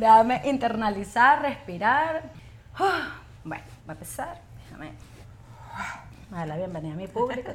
[0.00, 2.22] Déjame internalizar, respirar.
[3.44, 4.40] Bueno, va a empezar.
[4.64, 4.92] Déjame
[6.30, 7.50] dar la bienvenida a mi público.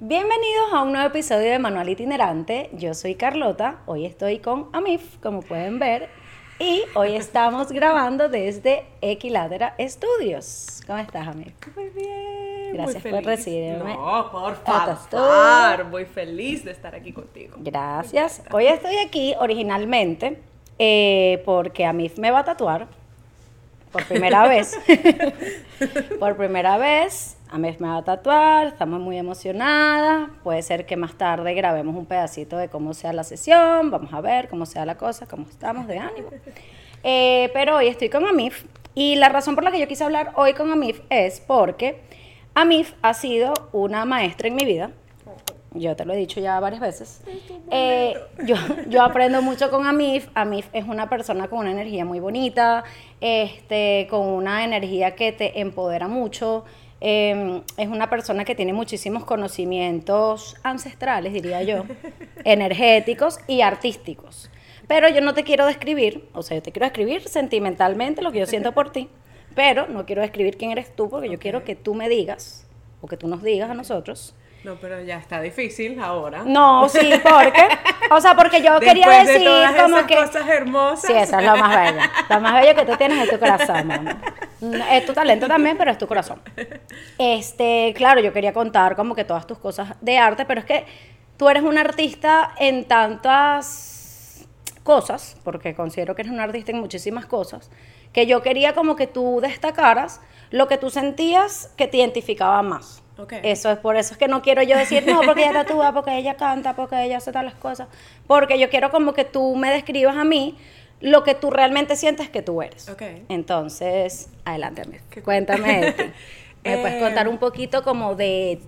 [0.00, 2.70] Bienvenidos a un nuevo episodio de Manual Itinerante.
[2.72, 3.80] Yo soy Carlota.
[3.84, 6.08] Hoy estoy con Amif, como pueden ver.
[6.58, 10.80] Y hoy estamos grabando desde Equilátera Studios.
[10.86, 11.52] ¿Cómo estás, Amif?
[11.76, 12.72] Muy bien.
[12.72, 13.92] Gracias por recibirme.
[13.96, 15.84] No, por favor.
[15.90, 17.56] Muy feliz de estar aquí contigo.
[17.58, 18.42] Gracias.
[18.50, 20.42] Hoy estoy aquí originalmente
[20.78, 22.88] eh, porque Amif me va a tatuar
[23.92, 24.78] por primera vez.
[26.18, 30.30] por primera vez, Amif me va a tatuar, estamos muy emocionadas.
[30.42, 34.20] Puede ser que más tarde grabemos un pedacito de cómo sea la sesión, vamos a
[34.20, 36.30] ver cómo sea la cosa, cómo estamos de ánimo.
[37.02, 40.32] Eh, pero hoy estoy con Amif y la razón por la que yo quise hablar
[40.36, 42.00] hoy con Amif es porque
[42.54, 44.90] Amif ha sido una maestra en mi vida.
[45.74, 47.20] Yo te lo he dicho ya varias veces.
[47.70, 48.56] Eh, yo,
[48.88, 50.28] yo aprendo mucho con Amif.
[50.34, 52.84] Amif es una persona con una energía muy bonita,
[53.20, 56.64] este, con una energía que te empodera mucho.
[57.00, 61.84] Eh, es una persona que tiene muchísimos conocimientos ancestrales, diría yo,
[62.44, 64.50] energéticos y artísticos.
[64.86, 68.38] Pero yo no te quiero describir, o sea, yo te quiero describir sentimentalmente lo que
[68.38, 69.08] yo siento por ti,
[69.54, 72.66] pero no quiero describir quién eres tú, porque yo quiero que tú me digas,
[73.00, 76.42] o que tú nos digas a nosotros, No, pero ya está difícil ahora.
[76.44, 77.68] no, sí, porque,
[78.10, 80.14] o sea, porque yo quería Después de decir todas como esas que...
[80.16, 81.00] cosas hermosas.
[81.02, 82.00] Sí, eso es lo más bello.
[82.30, 84.22] Lo más bello que tú tienes es tu corazón, mamá.
[84.90, 86.40] Es tu talento también, pero es tu corazón.
[87.18, 90.86] Este, claro, yo quería contar como que todas tus cosas de arte, pero es que
[91.36, 94.46] tú eres un artista en tantas
[94.82, 97.70] cosas, porque considero que eres un artista en muchísimas cosas,
[98.14, 103.03] que yo quería como que tú destacaras lo que tú sentías que te identificaba más.
[103.42, 106.16] Eso es por eso es que no quiero yo decir, no, porque ella tatúa, porque
[106.18, 107.88] ella canta, porque ella hace tales cosas.
[108.26, 110.56] Porque yo quiero como que tú me describas a mí
[111.00, 112.88] lo que tú realmente sientes que tú eres.
[113.28, 115.00] Entonces, adelante.
[115.22, 115.94] Cuéntame.
[116.64, 118.60] ¿Me puedes Eh, contar un poquito como de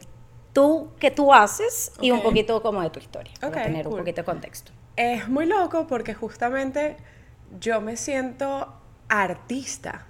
[0.53, 3.33] tú, qué tú haces y un poquito como de tu historia?
[3.41, 4.73] Para tener un poquito de contexto.
[4.97, 6.97] Es muy loco porque justamente
[7.59, 8.73] yo me siento
[9.09, 10.07] artista.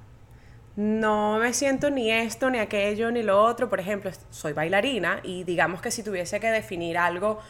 [0.77, 3.69] No me siento ni esto, ni aquello, ni lo otro.
[3.71, 7.41] Por ejemplo, soy bailarina y digamos que si tuviese que definir algo,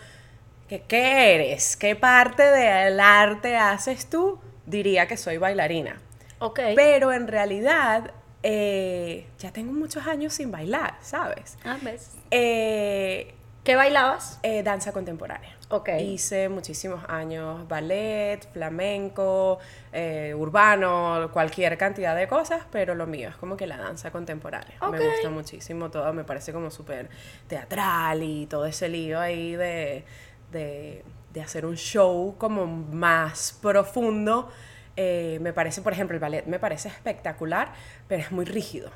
[0.68, 1.76] que, ¿qué eres?
[1.76, 4.38] ¿Qué parte del arte haces tú?
[4.64, 6.00] Diría que soy bailarina.
[6.38, 6.60] Ok.
[6.76, 8.12] Pero en realidad
[8.44, 11.58] eh, ya tengo muchos años sin bailar, ¿sabes?
[11.64, 12.12] Ah, ¿ves?
[12.30, 13.34] Eh,
[13.64, 14.38] ¿Qué bailabas?
[14.44, 15.55] eh, danza contemporánea.
[16.00, 19.58] Hice muchísimos años ballet, flamenco,
[19.92, 24.76] eh, urbano, cualquier cantidad de cosas, pero lo mío es como que la danza contemporánea.
[24.90, 27.08] Me gusta muchísimo todo, me parece como súper
[27.48, 30.04] teatral y todo ese lío ahí de,
[30.52, 34.48] de, de hacer un show como más profundo.
[34.96, 37.72] Eh, me parece, por ejemplo, el ballet me parece espectacular,
[38.08, 38.90] pero es muy rígido.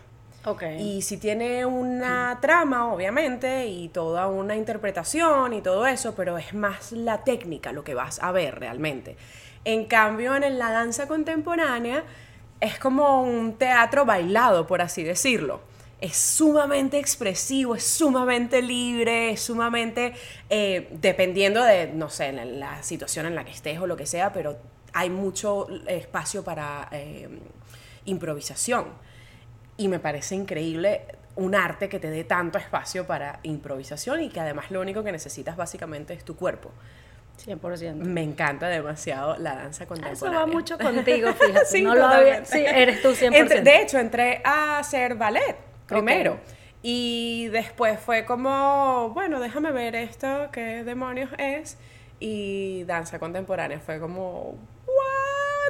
[0.45, 0.62] Ok.
[0.78, 6.55] Y si tiene una trama, obviamente, y toda una interpretación y todo eso, pero es
[6.55, 9.17] más la técnica lo que vas a ver realmente.
[9.65, 12.05] En cambio, en la danza contemporánea
[12.61, 15.61] es como un teatro bailado, por así decirlo.
[16.01, 20.15] Es sumamente expresivo, es sumamente libre, es sumamente,
[20.49, 24.07] eh, dependiendo de, no sé, la, la situación en la que estés o lo que
[24.07, 24.57] sea, pero
[24.95, 27.28] hay mucho espacio para eh,
[28.07, 28.87] improvisación.
[29.81, 31.03] Y me parece increíble
[31.37, 35.11] un arte que te dé tanto espacio para improvisación y que además lo único que
[35.11, 36.71] necesitas básicamente es tu cuerpo.
[37.47, 37.95] 100%.
[37.95, 40.39] Me encanta demasiado la Ah, danza Eso contemporánea.
[40.41, 41.65] va mucho contigo, fíjate.
[41.65, 42.45] Sí, no lo había...
[42.45, 43.35] Sí, eres tú 100%.
[43.35, 46.39] Entre- de hecho, entré a hacer ballet primero.
[46.83, 51.79] Y después fue como, bueno, déjame ver esto, qué demonios es.
[52.19, 54.59] Y danza contemporánea fue como,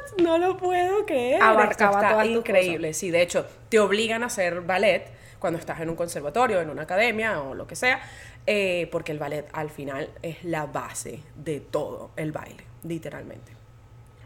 [0.09, 0.21] ¿what?
[0.23, 1.41] No lo puedo creer.
[1.41, 2.93] Abarcaba está todas tus increíble.
[2.93, 5.05] Sí, de hecho, te obligan a hacer ballet
[5.39, 8.01] cuando estás en un conservatorio, en una academia o lo que sea,
[8.45, 13.51] eh, porque el ballet al final es la base de todo el baile, literalmente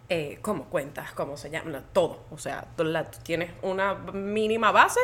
[0.07, 2.19] eh, cómo cuentas, cómo se llama, todo.
[2.29, 4.99] O sea, tú, la- tú tienes una mínima base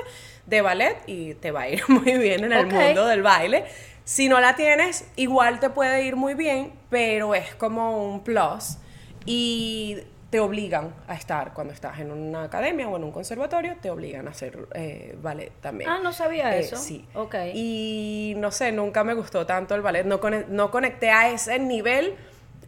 [0.45, 2.73] de ballet y te va a ir muy bien en el Ok.
[2.73, 3.65] mundo del baile.
[4.03, 8.77] Si no la tienes, igual te puede ir muy bien, pero es como un plus
[9.25, 9.97] y
[10.31, 14.27] te obligan a estar cuando estás en una academia o en un conservatorio, te obligan
[14.27, 15.89] a hacer eh, ballet también.
[15.89, 16.77] Ah, no sabía Eh, eso.
[16.77, 17.05] sí.
[17.13, 17.35] Ok.
[17.53, 20.05] Y no sé, nunca me gustó tanto el ballet.
[20.05, 22.15] No, cone- no conecté a ese nivel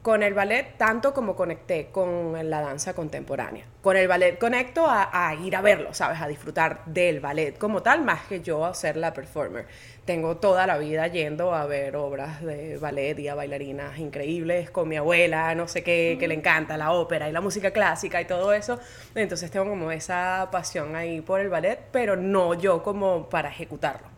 [0.04, 3.66] con el ballet tanto como conecté con la danza contemporánea.
[3.82, 6.22] Con el ballet conecto a, ir a verlo, ¿sabes?
[6.22, 9.66] A disfrutar del ballet como tal, más que yo a ser la performer.
[10.04, 14.90] Tengo toda la vida yendo a ver obras de ballet y a bailarinas increíbles con
[14.90, 18.26] mi abuela, no sé qué, que le encanta la ópera y la música clásica y
[18.26, 18.80] todo eso.
[19.16, 24.13] Entonces tengo como esa pasión ahí por el ballet, pero no yo como para ejecutarlo.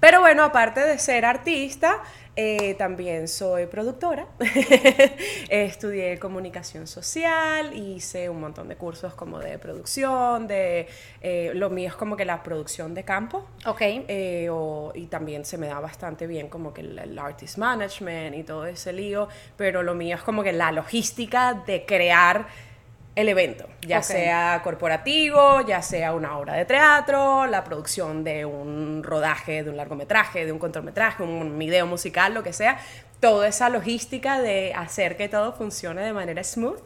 [0.00, 2.02] Pero bueno, aparte de ser artista,
[2.38, 4.26] eh, también soy productora.
[5.48, 10.86] Estudié comunicación social, hice un montón de cursos como de producción, de
[11.22, 13.46] eh, lo mío es como que la producción de campo.
[13.64, 13.80] Ok.
[13.80, 14.50] Eh,
[14.94, 18.92] y también se me da bastante bien como que el, artist management y todo ese
[18.92, 22.46] lío, pero lo mío es como que la logística de crear
[23.16, 29.02] el evento, ya sea corporativo, ya sea una obra de teatro, la producción de un
[29.02, 32.78] rodaje, de un largometraje, de un cortometraje, un video musical, lo que sea,
[33.18, 36.78] toda esa logística de hacer que todo funcione de manera smooth.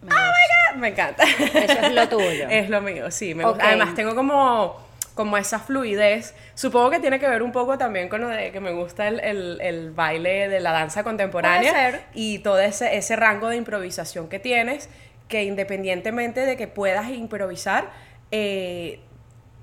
[0.00, 1.22] Me, oh my God, me encanta.
[1.24, 2.46] Eso es lo tuyo.
[2.50, 3.34] es lo mío, sí.
[3.34, 6.34] Me Además, tengo como como esa fluidez.
[6.54, 9.18] Supongo que tiene que ver un poco también con lo de que me gusta el,
[9.20, 14.38] el, el baile de la danza contemporánea y todo ese, ese rango de improvisación que
[14.38, 14.90] tienes
[15.28, 17.90] que independientemente de que puedas improvisar,
[18.30, 19.00] eh,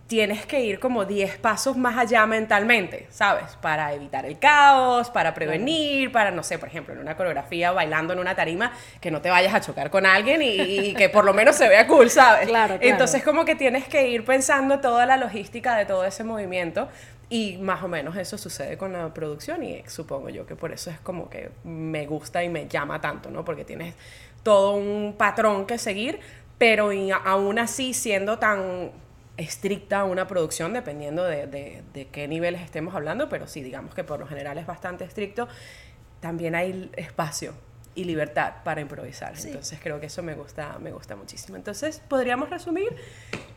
[0.08, 3.56] tienes que ir como 10 pasos más allá mentalmente, ¿sabes?
[3.62, 8.14] Para evitar el caos, para prevenir, para, no sé, por ejemplo, en una coreografía bailando
[8.14, 11.34] en una tarima, que no te vayas a chocar con alguien y, que por lo
[11.34, 12.48] menos se vea cool, ¿sabes?
[12.48, 16.90] Claro, Entonces como que tienes que ir pensando toda la logística de todo ese movimiento
[17.30, 20.92] y más o menos eso sucede con la producción y supongo yo que por eso
[20.92, 23.44] es como que me gusta y me llama tanto, ¿no?
[23.44, 23.96] Porque tienes
[24.44, 26.20] todo un patrón que seguir,
[26.58, 26.92] pero
[27.26, 28.92] aún así siendo tan
[29.38, 34.20] estricta una producción, dependiendo de, de, qué niveles estemos hablando, pero sí, digamos que por
[34.20, 35.48] lo general es bastante estricto,
[36.20, 37.54] también hay espacio
[37.96, 39.34] y libertad para improvisar.
[39.38, 41.58] Entonces creo que eso me gusta, me gusta muchísimo.
[41.58, 42.90] Entonces podríamos resumir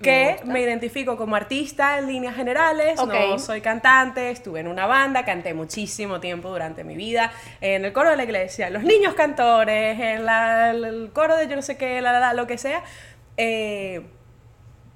[0.03, 5.25] que me, identifico como artista en líneas generales, no soy cantante, estuve en una banda,
[5.25, 9.99] canté muchísimo tiempo durante mi vida, en el coro de la iglesia, los niños cantores,
[9.99, 12.83] en el coro de yo no sé qué, la, la, lo que sea,
[13.37, 14.03] eh,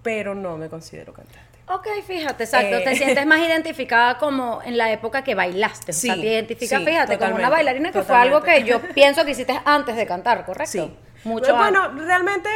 [0.03, 1.50] pero no me considero cantante.
[1.73, 2.79] Ok, fíjate, exacto.
[2.79, 5.93] te eh, sientes más identificada como en la época que bailaste.
[5.93, 9.25] Sí, o sea, te identificas, fíjate, como una bailarina que fue algo que yo pienso
[9.25, 10.73] que hiciste antes de cantar, ¿correcto?
[10.73, 10.97] Sí.
[11.25, 12.49] Mucho Bueno, realmente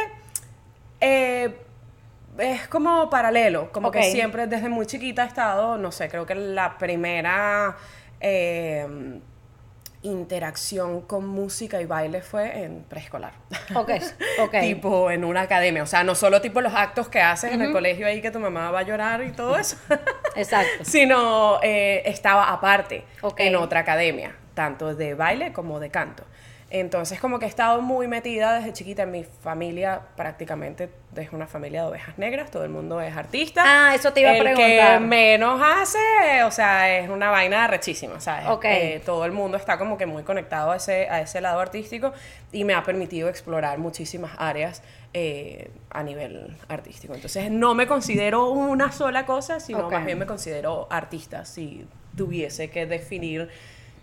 [0.99, 1.55] eh,
[2.37, 3.71] es como paralelo.
[3.71, 7.77] Como que siempre, desde muy chiquita he estado, no sé, creo que la primera.
[8.19, 9.19] Eh,
[10.05, 13.33] interacción con música y baile fue en preescolar.
[13.73, 13.91] Ok,
[14.39, 14.55] ok.
[14.61, 15.83] tipo en una academia.
[15.83, 18.39] O sea, no solo tipo los actos que haces en el colegio ahí que tu
[18.39, 19.77] mamá va a llorar y todo eso.
[20.35, 20.83] Exacto.
[20.83, 23.05] Sino eh, estaba aparte
[23.37, 26.23] en otra academia, tanto de baile como de canto.
[26.79, 31.47] Entonces como que he estado muy metida desde chiquita en mi familia, prácticamente desde una
[31.47, 33.63] familia de ovejas negras, todo el mundo es artista.
[33.65, 34.99] Ah, eso te iba a preguntar.
[34.99, 38.49] que menos hace, o sea, es una vaina rechísima, ¿sabes?
[38.49, 38.95] Okay.
[38.95, 42.11] Eh, todo el mundo está como que muy conectado a ese, a ese lado artístico
[42.51, 44.83] y me ha permitido explorar muchísimas áreas
[45.13, 47.15] eh, a nivel artístico.
[47.15, 51.87] Entonces no me considero una sola cosa, sino más bien me considero artista, si
[52.17, 53.49] tuviese que definir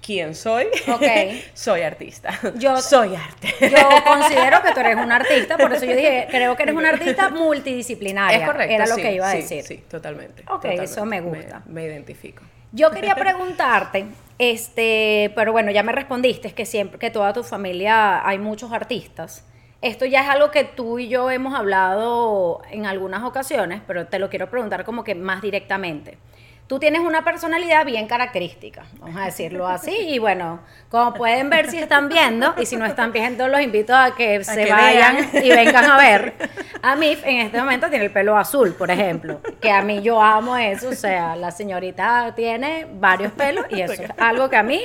[0.02, 0.66] quién soy.
[0.86, 1.44] Okay.
[1.54, 2.38] soy artista.
[2.56, 3.54] Yo soy arte.
[3.60, 6.84] Yo considero que tú eres un artista, por eso yo dije, creo que eres un
[6.84, 8.38] artista multidisciplinaria.
[8.38, 8.74] Es correcto.
[8.74, 9.62] Era lo que iba a decir.
[9.62, 10.42] Sí, totalmente.
[10.48, 11.62] Ok, eso me gusta.
[11.66, 12.42] Me, identifico.
[12.72, 14.06] Yo quería preguntarte,
[14.38, 18.72] este, pero bueno, ya me respondiste, es que siempre, que toda tu familia hay muchos
[18.72, 19.44] artistas.
[19.82, 24.18] Esto ya es algo que tú y yo hemos hablado en algunas ocasiones, pero te
[24.18, 26.18] lo quiero preguntar como que más directamente
[26.66, 29.90] tú tienes una personalidad bien característica, vamos a decirlo así.
[29.90, 33.94] Y bueno, como pueden ver si están viendo, y si no están viendo, los invito
[33.94, 36.34] a que se vayan y vengan a ver.
[36.82, 40.20] A mí en este momento tiene el pelo azul, por ejemplo, que a mí yo
[40.20, 44.62] amo eso, o sea, la señorita tiene varios pelos y eso es algo que a
[44.62, 44.80] mí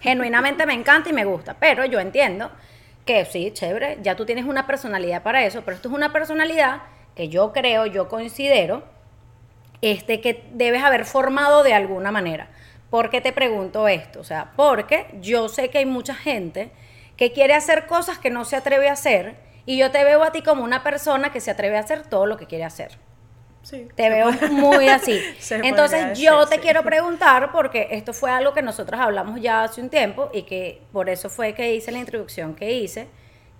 [0.00, 2.50] genuinamente me encanta y me gusta, pero yo entiendo
[3.04, 6.82] que sí, chévere, ya tú tienes una personalidad para eso, pero esto es una personalidad
[7.14, 8.82] que yo creo, yo considero,
[9.82, 12.48] este, que debes haber formado de alguna manera.
[12.90, 14.20] ¿Por qué te pregunto esto?
[14.20, 16.70] O sea, porque yo sé que hay mucha gente
[17.16, 20.32] que quiere hacer cosas que no se atreve a hacer y yo te veo a
[20.32, 22.98] ti como una persona que se atreve a hacer todo lo que quiere hacer.
[23.62, 25.20] Sí, te veo muy así.
[25.50, 29.90] Entonces yo te quiero preguntar, porque esto fue algo que nosotros hablamos ya hace un
[29.90, 33.06] tiempo y que por eso fue que hice la introducción que hice,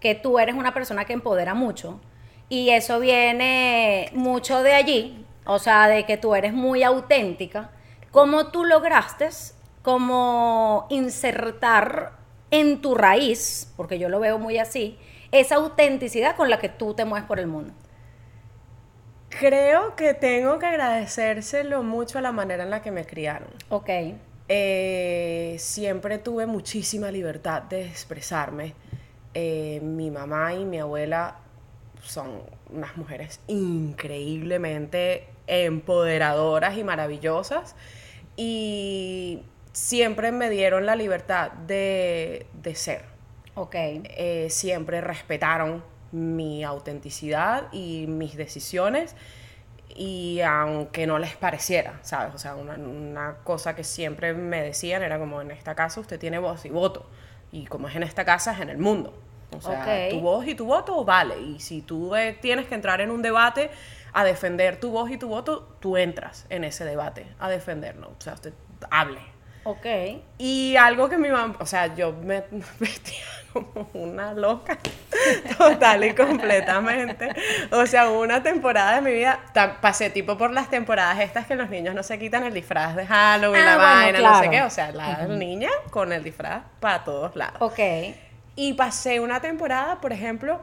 [0.01, 2.01] que tú eres una persona que empodera mucho
[2.49, 7.71] y eso viene mucho de allí, o sea, de que tú eres muy auténtica,
[8.13, 9.29] ¿cómo tú lograste
[9.83, 12.13] como insertar
[12.53, 14.97] en tu raíz, porque yo lo veo muy así,
[15.33, 17.75] esa autenticidad con la que tú te mueves por el mundo?
[19.29, 23.49] Creo que tengo que agradecérselo mucho a la manera en la que me criaron.
[23.71, 23.91] Ok.
[24.47, 28.75] Eh, siempre tuve muchísima libertad de expresarme.
[29.35, 31.39] Eh, mi mamá y mi abuela
[32.05, 32.43] son
[32.73, 37.75] unas mujeres increíblemente empoderadoras y maravillosas
[38.37, 39.43] y
[39.73, 43.05] siempre me dieron la libertad de, de ser.
[43.55, 43.75] Ok.
[43.75, 49.17] Eh, siempre respetaron mi autenticidad y mis decisiones
[49.95, 52.35] y aunque no les pareciera, ¿sabes?
[52.35, 56.19] O sea, una, una, cosa que siempre me decían era como en esta casa usted
[56.19, 57.07] tiene voz y voto
[57.53, 59.13] y como es en esta casa es en el mundo.
[59.57, 63.01] O sea, tu voz y tu voto vale y si tú eh, tienes que entrar
[63.01, 63.71] en un debate
[64.13, 68.09] a defender tu voz y tu voto, tú entras en ese debate a defenderlo.
[68.09, 68.53] O sea, usted
[68.91, 69.21] hable.
[69.65, 69.87] Ok.
[70.39, 72.45] Y algo que mi mamá, o sea, yo me
[72.79, 74.79] vestía como una loca,
[75.59, 77.29] total y completamente.
[77.73, 79.41] O sea, una temporada de mi vida,
[79.81, 83.07] pasé tipo por las temporadas estas que los niños no se quitan el disfraz de
[83.07, 84.51] Halloween, Ah, la bueno, vaina, no sé claro.
[84.51, 84.63] qué.
[84.63, 87.57] O sea, la niña con el disfraz para todos lados.
[87.61, 87.79] Ok.
[88.57, 90.61] Y pasé una temporada, por ejemplo,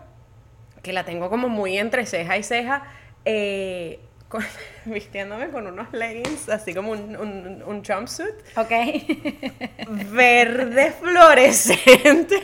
[0.82, 2.84] que la tengo como muy entre ceja y ceja,
[3.30, 4.46] eh, con-
[4.86, 8.72] vistiéndome con unos leggings, así como un, un, un jumpsuit Ok.
[10.12, 12.42] verde fluorescente.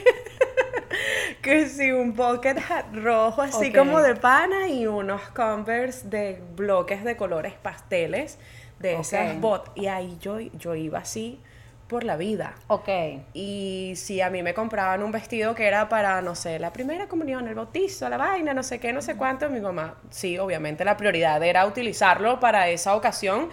[1.41, 7.03] que sí, un bucket hat rojo, así como de pana, y unos Converse de bloques
[7.03, 8.37] de colores pasteles,
[8.79, 9.01] de Ok.
[9.01, 9.71] esas bot.
[9.75, 11.39] Y ahí yo, yo iba así
[11.87, 12.55] por la vida.
[12.67, 12.89] ok.
[13.33, 17.07] Y si a mí me compraban un vestido que era para, no sé, la primera
[17.07, 20.85] comunión, el bautizo, la vaina, no sé qué, no sé cuánto, mi mamá, sí, obviamente
[20.85, 23.49] la prioridad era utilizarlo para esa ocasión,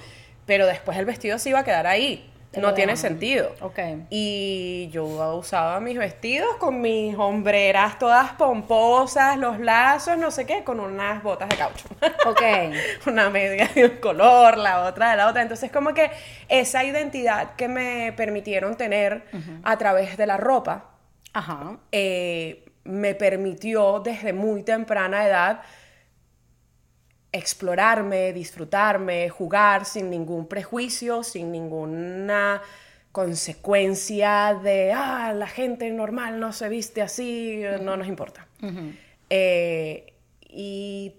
[0.46, 2.30] pero después el vestido se iba a quedar ahí.
[2.56, 3.54] No tiene sentido.
[3.60, 3.78] Ok.
[4.10, 5.04] Y yo
[5.36, 11.22] usaba mis vestidos con mis hombreras todas pomposas, los lazos, no sé qué, con unas
[11.22, 11.86] botas de caucho.
[12.26, 12.42] Ok.
[13.06, 15.42] una media de un color, la otra de la otra.
[15.42, 16.10] Entonces, como que
[16.48, 19.22] esa identidad que me permitieron tener
[19.62, 20.86] a través de la ropa,
[21.32, 21.76] Ajá.
[21.92, 25.60] eh, me permitió desde muy temprana edad
[27.32, 32.62] explorarme, disfrutarme, jugar sin ningún prejuicio, sin ninguna
[33.12, 38.46] consecuencia de, ah, la gente normal no se viste así, no nos importa.
[39.28, 40.12] Eh,
[40.48, 41.14] y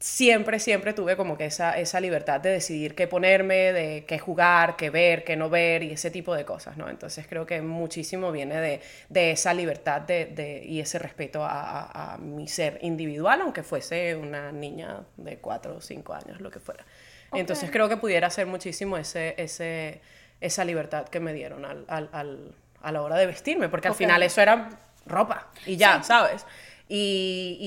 [0.00, 4.76] siempre, siempre tuve como que esa, esa libertad de decidir qué ponerme, de qué jugar,
[4.76, 6.88] qué ver, qué no ver y ese tipo de cosas, ¿no?
[6.88, 11.50] Entonces creo que muchísimo viene de, de esa libertad de, de- y ese respeto a,
[11.50, 16.50] a- a mi ser individual, aunque fuese una niña de cuatro o cinco años, lo
[16.50, 16.84] que fuera.
[17.32, 20.00] Entonces creo que pudiera ser muchísimo ese, ese,
[20.40, 23.94] esa libertad que me dieron al, al- al- a la hora de vestirme, porque al
[23.96, 24.68] final eso era
[25.06, 26.46] ropa y ya, ¿sabes?
[26.88, 27.58] Y,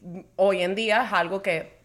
[0.00, 1.79] y hoy en día es algo que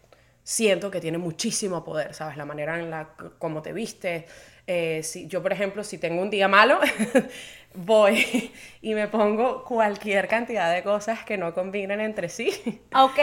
[0.46, 2.36] siento que tiene muchísimo poder, ¿sabes?
[2.36, 4.24] La manera en la c- como te vistes.
[4.68, 6.78] Eh, si, yo, por ejemplo, si tengo un día malo,
[7.74, 12.50] voy y me pongo cualquier cantidad de cosas que no combinen entre sí.
[12.94, 13.18] Ok.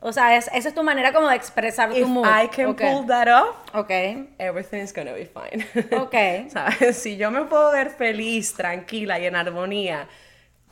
[0.00, 2.26] O sea, es- esa es tu manera como de expresar tu If mood.
[2.26, 2.80] I can Ok.
[2.82, 3.90] pull that off, Ok.
[4.38, 5.66] everything's gonna be fine.
[5.96, 6.50] Ok.
[6.50, 6.96] ¿Sabes?
[6.98, 10.08] Si yo me puedo ver feliz, tranquila y en armonía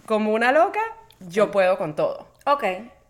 [0.06, 0.80] como una loca,
[1.20, 2.28] yo puedo con todo.
[2.46, 2.64] Ok.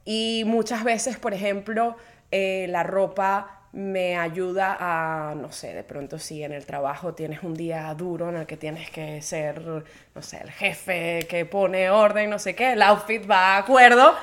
[0.05, 1.97] Y muchas veces, por ejemplo,
[2.37, 7.45] eh, la ropa me ayuda a, no sé, de pronto si en el trabajo tienes
[7.45, 11.91] un día duro en el que tienes que ser, no sé, el jefe que pone
[11.91, 14.15] orden, no sé qué, el outfit va de acuerdo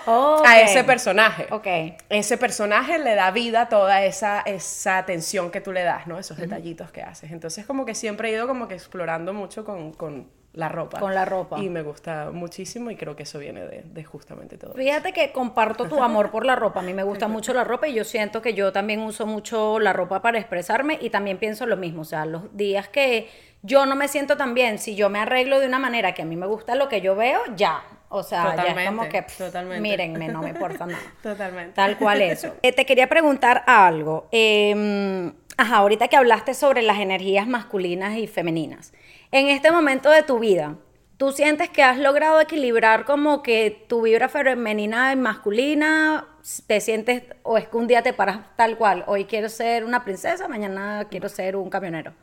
[0.46, 1.48] a ese personaje.
[1.52, 1.68] Ok.
[2.10, 6.20] Ese personaje le da vida a toda esa, esa atención que tú le das, ¿no?
[6.20, 7.32] Esos detallitos que haces.
[7.32, 11.00] Entonces como que siempre he ido como que explorando mucho con, con la ropa.
[11.00, 11.60] Con la ropa.
[11.60, 14.74] Y me gusta muchísimo y creo que eso viene de, de justamente todo.
[14.74, 16.82] Fíjate que comparto tu amor por la ropa.
[16.82, 19.80] A mí me gusta mucho la ropa y yo siento que yo también uso mucho
[19.80, 22.02] la ropa para expresarme y también pienso lo mismo.
[22.02, 23.30] O sea, los días que
[23.62, 26.26] yo no me siento tan bien, si yo me arreglo de una manera que a
[26.26, 27.82] mí me gusta lo que yo veo, ya.
[28.10, 29.82] O sea, ya es Totalmente, como que, pff, totalmente.
[29.82, 31.00] mírenme, no me importa nada.
[31.24, 31.74] Totalmente.
[31.74, 32.56] Tal cual eso.
[32.62, 34.28] Eh, te quería preguntar algo.
[34.34, 38.92] Eh, ajá, ahorita que hablaste sobre las energías masculinas y femeninas.
[39.34, 40.76] En este momento de tu vida,
[41.16, 46.28] ¿tú sientes que has logrado equilibrar como que tu vibra femenina y masculina?
[46.68, 49.06] ¿Te sientes o es que un día te paras tal cual?
[49.08, 52.14] Hoy quiero ser una princesa, mañana quiero ser un camionero.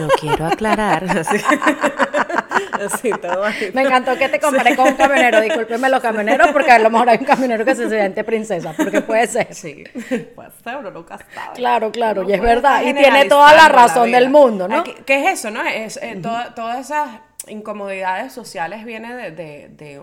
[0.00, 1.06] Yo quiero aclarar.
[2.92, 3.44] Así, todo.
[3.74, 5.40] Me encantó que te comparé con un camionero.
[5.40, 9.00] Discúlpeme los camioneros porque a lo mejor hay un camionero que se siente princesa, porque
[9.02, 9.52] puede ser.
[9.54, 9.84] Sí,
[10.34, 10.48] pues
[10.78, 11.54] uno nunca sabe.
[11.54, 12.82] Claro, claro, Uno y es puede verdad.
[12.82, 14.84] Y tiene toda la razón del mundo, ¿no?
[14.84, 15.62] ¿Qué es eso, no?
[15.64, 17.08] Es eh, toda- todas esas
[17.46, 20.00] incomodidades sociales viene de, de- de,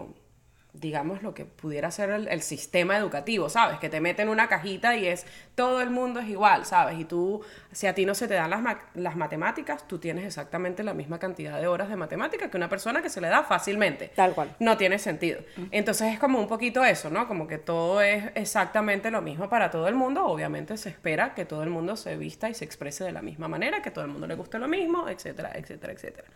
[0.79, 3.79] digamos, lo que pudiera ser el, el sistema educativo, ¿sabes?
[3.79, 6.99] Que te meten una cajita y es todo el mundo es igual, ¿sabes?
[6.99, 7.41] Y tú,
[7.71, 10.93] si a ti no se te dan las, ma- las matemáticas, tú tienes exactamente la
[10.93, 14.09] misma cantidad de horas de matemáticas que una persona que se le da fácilmente.
[14.15, 14.55] Tal cual.
[14.59, 15.39] No tiene sentido.
[15.71, 17.27] Entonces es como un poquito eso, ¿no?
[17.27, 20.25] Como que todo es exactamente lo mismo para todo el mundo.
[20.25, 23.47] Obviamente se espera que todo el mundo se vista y se exprese de la misma
[23.47, 26.27] manera, que todo el mundo le guste lo mismo, etcétera, etcétera, etcétera.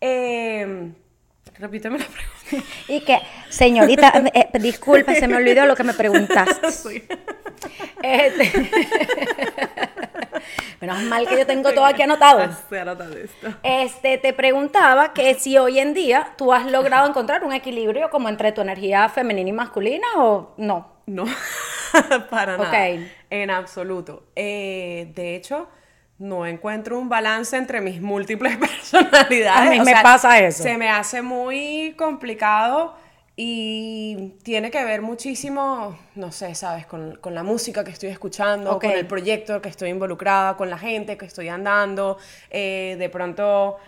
[0.00, 0.92] Eh,
[1.58, 2.30] repíteme la pregunta.
[2.88, 6.70] Y que, señorita, eh, disculpe, se me olvidó lo que me preguntaste.
[6.72, 7.02] Sí.
[8.02, 8.70] Este-
[10.80, 12.40] Menos mal que yo tengo todo aquí anotado.
[13.62, 18.28] Este, te preguntaba que si hoy en día tú has logrado encontrar un equilibrio como
[18.28, 20.92] entre tu energía femenina y masculina o no.
[21.06, 21.24] No,
[22.30, 22.68] para nada.
[22.68, 23.00] Ok.
[23.30, 24.24] En absoluto.
[24.36, 25.68] Eh, de hecho,
[26.18, 29.68] no encuentro un balance entre mis múltiples personalidades.
[29.68, 30.62] A mí O me sea, pasa eso.
[30.62, 32.96] Se me hace muy complicado
[33.36, 38.78] y tiene que ver muchísimo, no sé, sabes, con, con la música que estoy escuchando,
[38.78, 42.16] con el proyecto que estoy involucrada, con la gente que estoy andando.
[42.50, 43.78] eh, de pronto,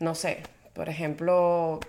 [0.00, 0.42] no sé,
[0.74, 1.80] por ejemplo...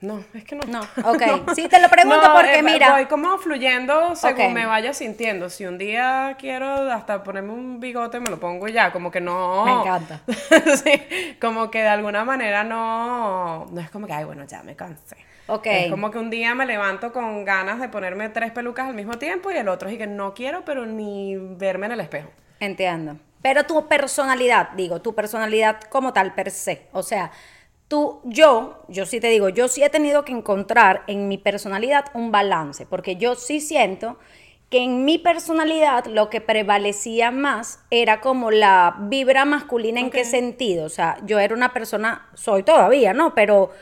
[0.00, 0.62] No, es que no.
[0.66, 1.52] No, ok.
[1.54, 5.50] Sí, te lo pregunto porque, eh, mira- Voy como fluyendo según me vaya sintiendo.
[5.50, 8.92] Si un día quiero hasta ponerme un bigote, me lo pongo y ya.
[8.92, 9.64] Como que no.
[9.66, 10.20] Me encanta.
[10.82, 13.66] sí, como que de alguna manera no.
[13.70, 15.16] No es como que, ay, bueno, ya me cansé.
[15.48, 15.66] Ok.
[15.66, 19.18] Es como que un día me levanto con ganas de ponerme tres pelucas al mismo
[19.18, 22.30] tiempo y el otro es que no quiero, pero ni verme en el espejo.
[22.60, 23.16] Entiendo.
[23.42, 26.86] Pero tu personalidad, digo, tu personalidad como tal per se.
[26.92, 27.32] O sea,
[27.90, 32.04] tú, yo, yo sí te digo, yo sí he tenido que encontrar en mi personalidad
[32.14, 34.16] un balance, porque yo sí siento
[34.70, 39.98] que en mi personalidad lo que prevalecía más era como la vibra masculina.
[39.98, 40.84] ¿En qué sentido?
[40.86, 43.34] O sea, yo era una persona, soy todavía, ¿no?
[43.34, 43.72] Pero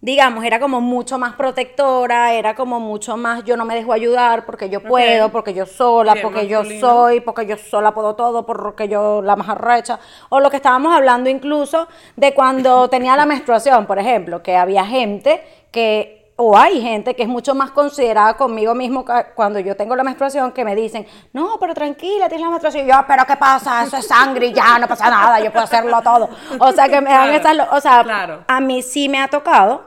[0.00, 4.44] digamos, era como mucho más protectora, era como mucho más, yo no me dejo ayudar
[4.44, 8.44] porque yo puedo, porque yo sola, Bien porque yo soy, porque yo sola puedo todo,
[8.44, 9.98] porque yo la más arrecha.
[10.28, 14.84] O lo que estábamos hablando incluso de cuando tenía la menstruación, por ejemplo, que había
[14.84, 19.96] gente que, o hay gente que es mucho más considerada conmigo mismo cuando yo tengo
[19.96, 22.84] la menstruación, que me dicen, no, pero tranquila, tienes la menstruación.
[22.84, 23.82] Y yo, pero ¿qué pasa?
[23.82, 26.28] Eso es sangre y ya, no pasa nada, yo puedo hacerlo todo.
[26.58, 28.44] O sea, que me dan Claro, esas, o sea, claro.
[28.46, 29.84] a mí sí me ha tocado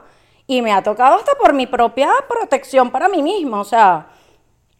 [0.48, 4.06] y me ha tocado hasta por mi propia protección para mí mismo, o sea,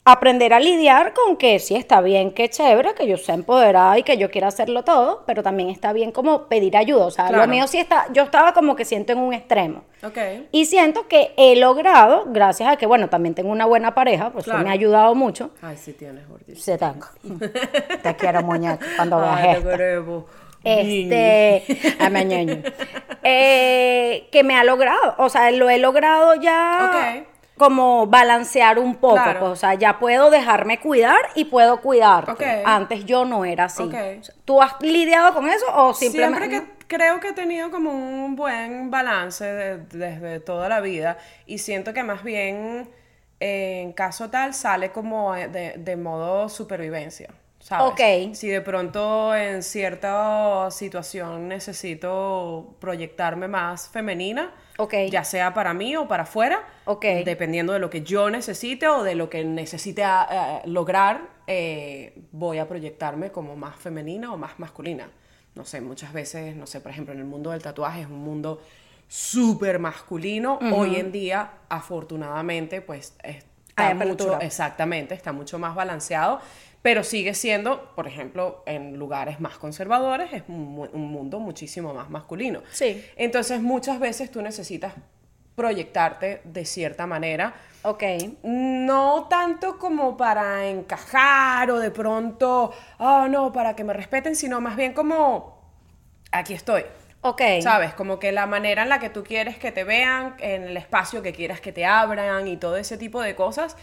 [0.05, 4.03] aprender a lidiar con que sí está bien, que chévere, que yo sea empoderada y
[4.03, 7.47] que yo quiera hacerlo todo, pero también está bien como pedir ayuda, o sea, lo
[7.47, 9.85] mío sí está, yo estaba como que siento en un extremo.
[10.03, 10.19] Ok.
[10.53, 14.47] Y siento que he logrado, gracias a que, bueno, también tengo una buena pareja, pues
[14.47, 14.63] Claro.
[14.65, 15.51] me ha ayudado mucho.
[15.61, 16.59] Ay, sí tienes, gordito.
[16.59, 17.07] Se tengo.
[18.03, 21.57] Te quiero, muñeca, cuando veas Ay, te.
[21.57, 22.59] Este, a mañana.
[23.23, 27.23] Eh, que me ha logrado, o sea, lo he logrado ya.
[27.61, 29.41] Como balancear un poco, Claro.
[29.41, 32.33] pues, o sea, ya puedo dejarme cuidar y puedo cuidarte.
[32.33, 32.43] Ok.
[32.65, 33.89] Antes yo no era así.
[34.47, 38.35] ¿Tú has lidiado con eso o simplemente Siempre que creo que he tenido como un
[38.35, 42.89] buen balance de- desde toda la vida y siento que más bien
[43.41, 47.29] eh, en caso tal sale como eh, de, de modo supervivencia.
[47.61, 47.93] ¿Sabes?
[47.93, 48.35] Ok.
[48.35, 54.95] Si de pronto en cierta situación necesito proyectarme más femenina, Ok.
[55.11, 57.05] ya sea para mí o para afuera, Ok.
[57.25, 62.15] dependiendo de lo que yo necesite o de lo que necesite ah, ah, lograr, eh,
[62.33, 65.09] voy a proyectarme como más femenina o más masculina.
[65.55, 68.23] No sé, muchas veces, no sé, por ejemplo, en el mundo del tatuaje es un
[68.23, 68.61] mundo
[69.09, 70.61] súper masculino.
[70.73, 76.41] Hoy en día, afortunadamente, pues está Hay mucho, exactamente, está mucho más balanceado,
[76.83, 81.93] pero sigue siendo, por ejemplo, en lugares más conservadores, es un, mu- un mundo muchísimo
[81.93, 82.63] más masculino.
[82.73, 83.05] Sí.
[83.17, 84.95] Entonces, muchas veces tú necesitas
[85.55, 87.53] proyectarte de cierta manera.
[87.83, 88.03] Ok.
[88.43, 94.61] No tanto como para encajar o de pronto, oh no, para que me respeten, sino
[94.61, 95.71] más bien como,
[96.33, 96.85] aquí estoy.
[97.21, 97.43] Ok.
[97.61, 97.93] ¿Sabes?
[97.93, 101.21] Como que la manera en la que tú quieres que te vean, en el espacio
[101.21, 103.77] que quieras que te abran y todo ese tipo de cosas,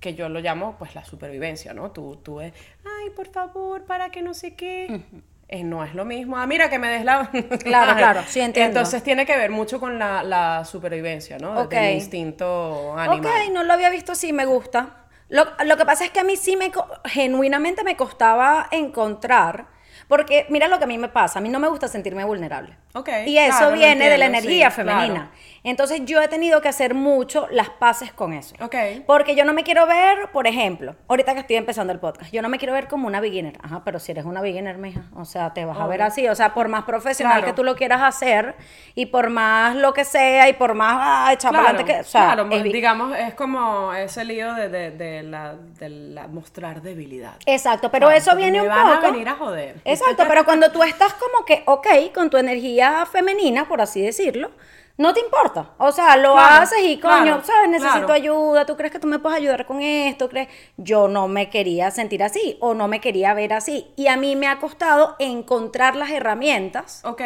[0.00, 1.90] que yo lo llamo pues la supervivencia, ¿no?
[1.90, 2.52] Tú, tú es,
[2.84, 5.02] ay, por favor, para que no sé qué.
[5.48, 6.36] Eh, no es lo mismo.
[6.36, 7.30] Ah, mira, que me des la...
[7.64, 8.78] Claro, claro, sí, entiendo.
[8.80, 11.60] Entonces tiene que ver mucho con la, la supervivencia, ¿no?
[11.62, 11.70] Ok.
[11.70, 13.32] Del instinto animal.
[13.48, 15.06] Ok, no lo había visto así, me gusta.
[15.30, 19.66] Lo, lo que pasa es que a mí sí me, co- genuinamente me costaba encontrar,
[20.06, 22.76] porque mira lo que a mí me pasa, a mí no me gusta sentirme vulnerable.
[22.94, 25.14] Ok, Y eso claro, viene de la energía sí, femenina.
[25.14, 25.30] claro.
[25.68, 28.54] Entonces yo he tenido que hacer mucho las paces con eso.
[28.60, 28.74] Ok.
[29.06, 32.42] Porque yo no me quiero ver, por ejemplo, ahorita que estoy empezando el podcast, yo
[32.42, 33.58] no me quiero ver como una beginner.
[33.62, 36.26] Ajá, pero si eres una beginner, mija, o sea, te vas a ver así.
[36.28, 37.46] O sea, por más profesional Claro.
[37.46, 38.54] que tú lo quieras hacer
[38.94, 42.00] y por más lo que sea y por más ah, Claro, adelante que.
[42.00, 46.26] O sea, claro, es digamos, es como ese lío de, de, de la, de la
[46.28, 47.34] mostrar debilidad.
[47.46, 49.06] Exacto, pero Claro, eso viene un van poco.
[49.06, 49.76] a venir a joder.
[49.84, 54.50] Exacto, pero cuando tú estás como que, ok, con tu energía femenina, por así decirlo,
[54.98, 55.70] no te importa.
[55.78, 57.70] O sea, lo Claro, haces y coño, claro, ¿sabes?
[57.70, 58.12] Necesito claro.
[58.12, 60.28] ayuda, ¿tú crees que tú me puedes ayudar con esto?
[60.28, 60.48] ¿Crees?
[60.76, 63.92] Yo no me quería sentir así o no me quería ver así.
[63.96, 67.22] Y a mí me ha costado encontrar las herramientas Ok.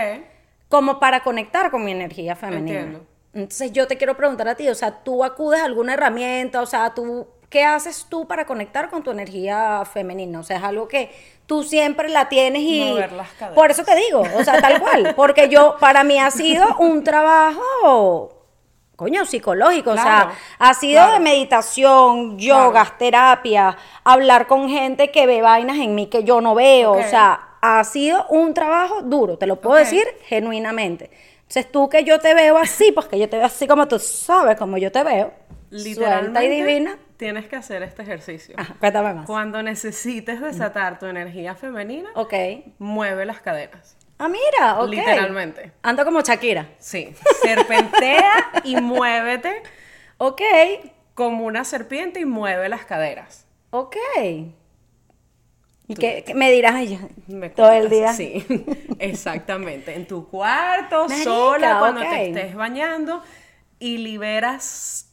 [0.68, 2.80] como para conectar con mi energía femenina.
[2.80, 3.06] Entiendo.
[3.34, 6.66] Entonces yo te quiero preguntar a ti, o sea, tú acudes a alguna herramienta, o
[6.66, 10.40] sea, tú, ¿qué haces tú para conectar con tu energía femenina?
[10.40, 11.10] O sea, es algo que
[11.46, 12.80] tú siempre la tienes y...
[12.80, 13.28] Mover las.
[13.54, 17.04] Por eso te digo, o sea, tal cual, porque yo, para mí ha sido un
[17.04, 18.46] trabajo,
[18.96, 21.12] coño, psicológico, o Claro, sea, ha sido claro.
[21.12, 26.54] de meditación, yogas, terapia, hablar con gente que ve vainas en mí que yo no
[26.54, 31.10] veo, o sea, ha sido un trabajo duro, te lo puedo decir genuinamente.
[31.42, 33.98] Entonces tú que yo te veo así, pues que yo te veo así como tú
[33.98, 35.32] sabes, como yo te veo,
[35.70, 36.98] suelta Literalmente y divina.
[37.22, 38.56] Tienes que hacer este ejercicio.
[38.58, 39.26] Ajá, cuéntame más.
[39.26, 42.08] Cuando necesites desatar tu energía femenina,
[42.80, 43.96] mueve las caderas.
[44.18, 44.90] Ah, mira, ok.
[44.90, 45.70] Literalmente.
[45.82, 46.70] Ando como Shakira.
[46.80, 47.14] Sí.
[47.40, 48.32] Serpentea
[48.64, 49.62] y muévete
[50.18, 50.42] Ok,
[51.14, 53.46] como una serpiente y mueve las caderas.
[53.70, 53.96] ok.
[55.86, 58.12] ¿Y qué, qué me dirás ella Me todo el día?
[58.14, 58.44] Sí,
[58.98, 59.94] exactamente.
[59.94, 63.22] En tu cuarto, Marica, sola, cuando te estés bañando
[63.78, 65.08] y liberas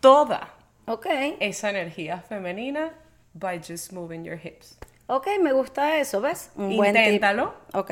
[0.00, 0.54] toda
[0.86, 1.06] Ok,
[1.40, 2.92] esa energía femenina
[3.34, 4.78] by just moving your hips.
[5.06, 6.50] ok, me gusta eso, ¿ves?
[6.56, 7.02] Un buen tip.
[7.04, 7.90] Inténtalo Ok,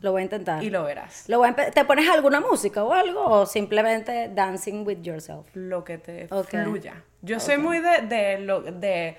[0.00, 0.62] lo voy a intentar.
[0.62, 1.28] y lo verás.
[1.28, 3.24] Lo voy a ¿Te pones alguna música o algo?
[3.24, 5.46] ¿O simplemente dancing with yourself?
[5.54, 6.48] Lo que te Ok.
[6.50, 7.02] fluya.
[7.22, 9.16] Yo soy muy de, de, lo, de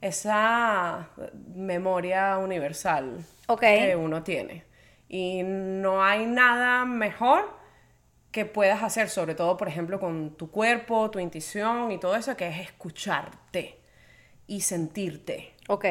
[0.00, 1.08] esa
[1.54, 3.18] memoria universal
[3.58, 4.64] que uno tiene.
[5.08, 7.50] Y no hay nada mejor
[8.30, 12.36] que puedas hacer, sobre todo, por ejemplo, con tu cuerpo, tu intuición y todo eso,
[12.36, 13.80] que es escucharte
[14.46, 15.54] y sentirte.
[15.68, 15.84] Ok,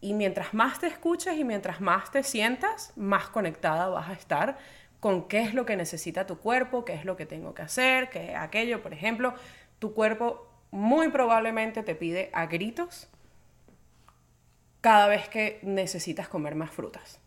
[0.00, 4.58] Y mientras más te escuches y mientras más te sientas, más conectada vas a estar
[4.98, 8.10] con qué es lo que necesita tu cuerpo, qué es lo que tengo que hacer,
[8.10, 8.82] qué es aquello.
[8.82, 9.34] Por ejemplo,
[9.78, 13.08] tu cuerpo muy probablemente te pide a gritos
[14.80, 17.21] cada vez que necesitas comer más frutas.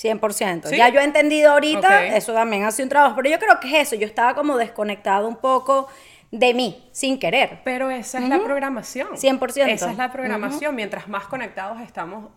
[0.00, 0.68] 100%.
[0.68, 0.76] ¿Sí?
[0.76, 3.66] Ya yo he entendido ahorita, eso también ha sido un trabajo, pero yo creo que
[3.68, 5.88] es eso, yo estaba como desconectado un poco
[6.30, 7.60] de mí, sin querer.
[7.64, 9.08] Pero esa es la programación.
[9.16, 9.68] 100%.
[9.72, 10.74] Esa es la programación.
[10.74, 12.30] Mientras más conectados estamos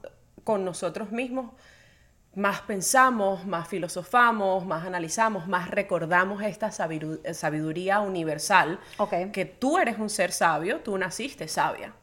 [0.43, 1.52] con nosotros mismos,
[2.34, 8.80] más pensamos, más filosofamos, más analizamos, más recordamos esta sabidu- sabiduría universal.
[8.97, 9.13] Ok.
[9.34, 11.93] Que tú eres un ser sabio, tú naciste sabia.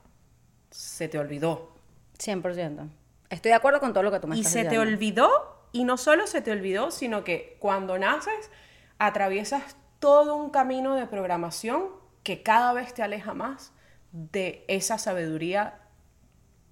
[0.70, 1.72] Se te olvidó.
[2.18, 2.90] 100%.
[3.30, 5.84] Estoy de acuerdo con todo lo que tú me Y estás se te olvidó, y
[5.84, 8.50] no solo se te olvidó, sino que cuando naces
[8.98, 11.88] atraviesas todo un camino de programación
[12.22, 13.72] que cada vez te aleja más
[14.12, 15.80] de esa sabiduría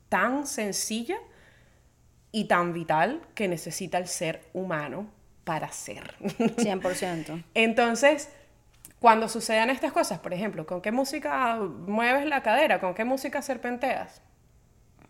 [0.09, 1.17] tan sencilla
[2.33, 5.11] y tan vital que necesita el ser humano
[5.45, 6.15] para ser.
[6.21, 7.45] 100%.
[7.55, 8.31] Entonces,
[8.99, 12.81] cuando sucedan estas cosas, por ejemplo, ¿con qué música mueves la cadera?
[12.81, 14.23] ¿Con qué música serpenteas?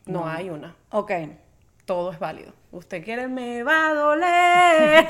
[0.06, 1.12] No, hay una Ok.
[1.84, 2.52] todo es válido.
[2.72, 5.06] Usted quiere, me va a doler.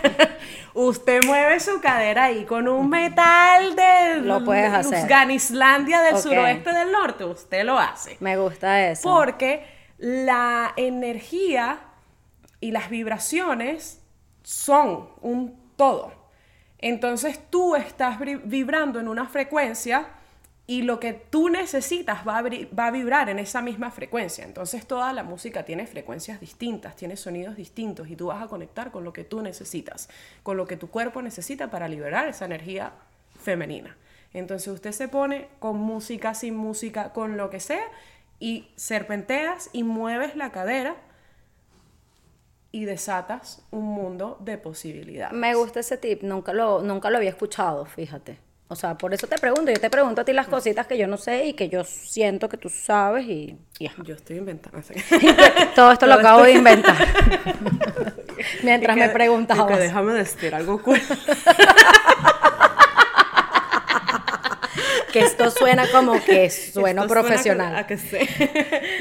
[0.74, 5.04] Usted mueve su cadera ahí con un metal de Lo puedes hacer.
[5.04, 7.24] Afganislandia del suroeste del norte.
[7.24, 8.16] Usted lo hace.
[8.20, 9.08] Me gusta eso.
[9.08, 9.64] Porque
[9.98, 11.80] la energía
[12.60, 14.02] y las vibraciones
[14.42, 16.12] son un todo.
[16.78, 20.06] Entonces tú estás vibrando en una frecuencia
[20.68, 24.44] y lo que tú necesitas va a, vibrar en esa misma frecuencia.
[24.44, 28.90] Entonces toda la música tiene frecuencias distintas, tiene sonidos distintos y tú vas a conectar
[28.90, 30.08] con lo que tú necesitas,
[30.42, 32.92] con lo que tu cuerpo necesita para liberar esa energía
[33.40, 33.96] femenina.
[34.32, 37.84] Entonces usted se pone con música, sin música, con lo que sea
[38.40, 40.96] y serpenteas y mueves la cadera
[42.72, 45.32] y desatas un mundo de posibilidades.
[45.32, 48.45] Me gusta ese tip, nunca lo, nunca lo había escuchado, fíjate.
[48.68, 51.06] O sea, por eso te pregunto, yo te pregunto a ti las cositas que yo
[51.06, 53.88] no sé y que yo siento que tú sabes y, y.
[54.02, 54.80] Yo estoy inventando.
[55.76, 56.96] Todo esto lo acabo de inventar.
[58.64, 59.66] Mientras me preguntabas.
[59.68, 61.00] que déjame decir algo cool.
[65.18, 67.76] Que esto suena como que sueno Esto suena profesional.
[67.76, 68.28] a que sé.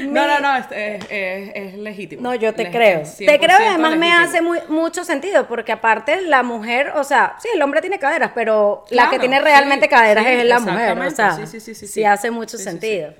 [0.08, 0.66] no, no, no, es,
[1.10, 2.22] es- legítimo.
[2.22, 3.02] No, yo te creo.
[3.02, 7.04] Te creo y 100% además me hace muy, mucho sentido, porque aparte la mujer, o
[7.04, 10.44] sea, sí, el hombre tiene caderas, pero la que tiene realmente sí, caderas sí, es
[10.46, 12.04] la mujer, o sea, Sí, sí, sí, sí, sí sí.
[12.04, 13.14] hace mucho sentido.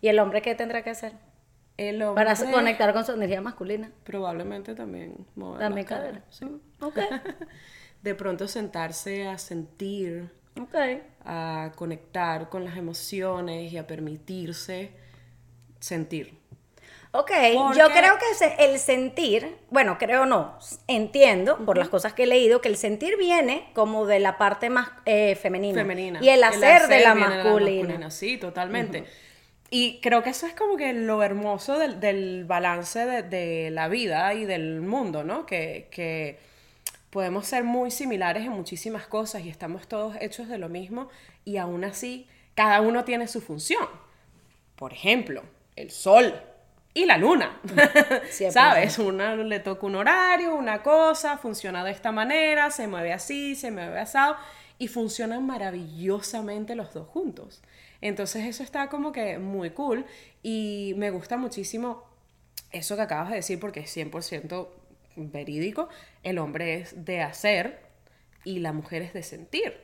[0.00, 1.12] ¿Y el hombre qué tendrá que hacer?
[1.76, 3.90] El hombre Para conectar con su energía masculina.
[4.04, 6.58] Probablemente también mover También las caderas, cadera.
[6.58, 6.60] sí.
[6.80, 6.98] Ok,
[8.02, 10.30] De pronto sentarse a sentir,
[11.24, 14.90] a conectar con las emociones y a permitirse
[15.78, 16.38] sentir.
[17.12, 22.12] Ok, Porque- yo creo que se- el sentir, bueno, creo no, entiendo por las cosas
[22.12, 26.20] que he leído que el sentir viene como de la parte más eh, femenina, femenina.
[26.22, 28.10] y el hacer, de la masculina.
[28.12, 29.04] Sí, totalmente.
[29.70, 33.88] Y creo que eso es como que lo hermoso del, del balance de, de la
[33.88, 35.46] vida y del mundo, ¿no?
[35.46, 36.38] Que, que
[37.10, 41.08] podemos ser muy similares en muchísimas cosas y estamos todos hechos de lo mismo
[41.44, 43.88] y aún así cada uno tiene su función.
[44.76, 45.42] Por ejemplo,
[45.76, 46.34] el sol
[46.94, 47.60] y la luna.
[48.30, 48.52] Siempre.
[48.52, 48.98] ¿Sabes?
[48.98, 53.70] Una le toca un horario, una cosa, funciona de esta manera, se mueve así, se
[53.70, 54.36] mueve asado
[54.78, 57.62] y funcionan maravillosamente los dos juntos.
[58.00, 60.06] Entonces eso está como que muy cool
[60.42, 62.04] y me gusta muchísimo
[62.72, 64.68] eso que acabas de decir porque es 100%
[65.16, 65.88] verídico.
[66.22, 67.80] El hombre es de hacer
[68.44, 69.74] y la mujer es de sentir.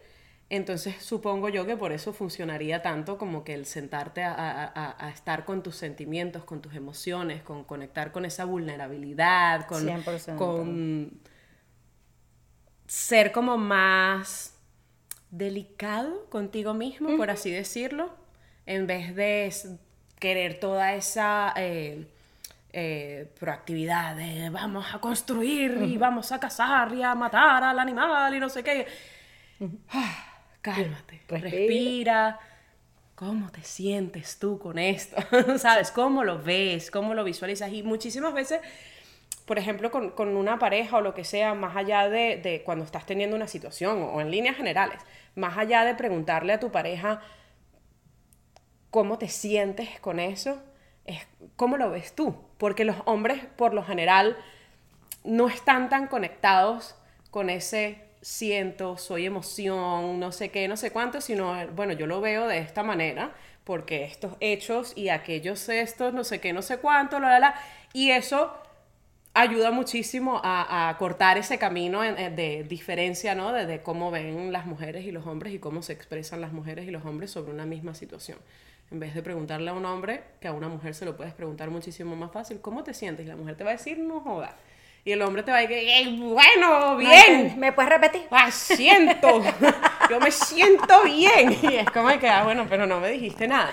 [0.49, 5.07] Entonces supongo yo que por eso funcionaría tanto como que el sentarte a, a- a-
[5.07, 10.37] a estar con tus sentimientos, con tus emociones, con conectar con esa vulnerabilidad, con, 100%.
[10.37, 11.21] con
[12.87, 14.55] ser como más
[15.31, 18.11] delicado contigo mismo, por así decirlo,
[18.67, 19.53] en vez de
[20.21, 22.07] querer toda esa eh,
[22.79, 28.35] eh, proactividad de vamos a construir y vamos a cazar y a matar al animal
[28.35, 28.87] y no sé qué.
[29.89, 31.41] Ah, Cálmate, Respira.
[31.41, 32.41] respira.
[33.15, 35.17] ¿Cómo te sientes tú con esto?
[35.59, 35.91] ¿Sabes?
[35.91, 36.91] ¿Cómo lo ves?
[36.91, 37.73] ¿Cómo lo visualizas?
[37.73, 38.61] Y muchísimas veces
[39.47, 42.85] por ejemplo, con, con una pareja o lo que sea, más allá de, de cuando
[42.85, 45.01] estás teniendo una situación o en líneas generales,
[45.37, 47.23] más allá de preguntarle a tu pareja
[48.91, 50.63] cómo te sientes con eso,
[51.07, 52.37] es cómo lo ves tú.
[52.59, 54.37] Porque los hombres, por lo general,
[55.25, 56.95] no están tan conectados
[57.31, 62.21] con ese siento, soy emoción, no sé qué, no sé cuánto, sino, bueno, yo lo
[62.21, 66.79] veo de esta manera, porque estos hechos y aquellos estos, no sé qué, no sé
[66.79, 67.55] cuánto, la, la, la,
[67.93, 68.53] y eso
[69.33, 73.53] ayuda muchísimo a, cortar ese camino de diferencia, ¿no?
[73.53, 76.89] De, de cómo ven las mujeres y los hombres y cómo se expresan las mujeres
[76.89, 78.39] y los hombres sobre una misma situación.
[78.91, 81.71] En vez de preguntarle a un hombre, que a una mujer se lo puedes preguntar
[81.71, 83.27] muchísimo más fácil, ¿cómo te sientes?
[83.27, 84.57] Y la mujer te va a decir, no joda.
[85.05, 87.59] Y el hombre te va a decir, "Eh, bueno, bien.
[87.59, 88.23] ¿Me puedes repetir?
[88.31, 89.41] Ah, siento,
[90.11, 91.57] yo me siento bien.
[91.63, 93.71] Y es como que, ah, bueno, pero no me dijiste nada.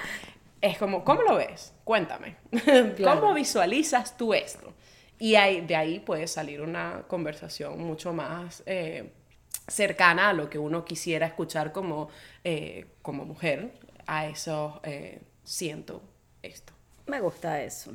[0.62, 1.74] Es como, ¿cómo lo ves?
[1.84, 2.36] Cuéntame.
[3.04, 4.74] ¿Cómo visualizas tú esto?
[5.20, 9.12] Y ahí, de ahí puede salir una conversación mucho más eh,
[9.68, 12.10] cercana a lo que uno quisiera escuchar como,
[12.44, 13.74] eh, como mujer.
[14.08, 16.02] A eso eh, siento
[16.42, 16.74] esto.
[17.06, 17.92] Me gusta eso.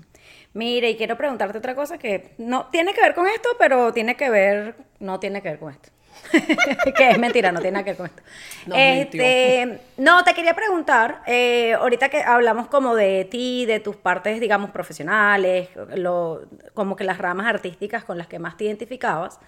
[0.53, 4.17] Mire, y quiero preguntarte otra cosa que no tiene que ver con esto, pero tiene
[4.17, 5.91] que ver, no tiene que ver con esto.
[6.97, 8.23] que es mentira, no tiene nada que ver con esto.
[8.67, 13.97] Nos Este, no, te quería preguntar, eh, ahorita que hablamos como de ti, de tus
[13.97, 16.43] partes, digamos, profesionales, lo,
[16.75, 19.39] como que las ramas artísticas con las que más te identificabas,